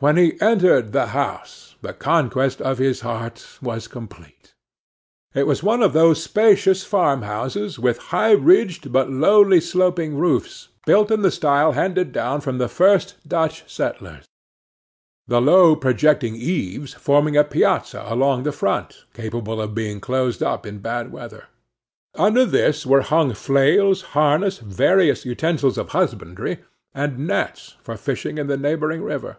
When 0.00 0.16
he 0.16 0.36
entered 0.40 0.90
the 0.90 1.06
house, 1.06 1.76
the 1.80 1.92
conquest 1.92 2.60
of 2.60 2.78
his 2.78 3.02
heart 3.02 3.46
was 3.62 3.86
complete. 3.86 4.52
It 5.34 5.46
was 5.46 5.62
one 5.62 5.84
of 5.84 5.92
those 5.92 6.20
spacious 6.20 6.82
farmhouses, 6.82 7.78
with 7.78 7.98
high 8.10 8.32
ridged 8.32 8.90
but 8.92 9.08
lowly 9.08 9.60
sloping 9.60 10.16
roofs, 10.16 10.70
built 10.84 11.12
in 11.12 11.22
the 11.22 11.30
style 11.30 11.72
handed 11.74 12.10
down 12.10 12.40
from 12.40 12.58
the 12.58 12.68
first 12.68 13.16
Dutch 13.28 13.72
settlers; 13.72 14.24
the 15.28 15.40
low 15.40 15.76
projecting 15.76 16.34
eaves 16.34 16.94
forming 16.94 17.36
a 17.36 17.44
piazza 17.44 18.04
along 18.08 18.42
the 18.42 18.50
front, 18.50 19.04
capable 19.14 19.60
of 19.60 19.76
being 19.76 20.00
closed 20.00 20.42
up 20.42 20.66
in 20.66 20.78
bad 20.78 21.12
weather. 21.12 21.44
Under 22.16 22.44
this 22.44 22.84
were 22.84 23.02
hung 23.02 23.32
flails, 23.32 24.02
harness, 24.02 24.58
various 24.58 25.24
utensils 25.24 25.78
of 25.78 25.90
husbandry, 25.90 26.58
and 26.96 27.28
nets 27.28 27.76
for 27.80 27.96
fishing 27.96 28.38
in 28.38 28.48
the 28.48 28.56
neighboring 28.56 29.00
river. 29.00 29.36